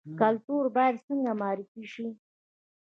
[0.19, 2.07] کلتور باید څنګه معرفي شي؟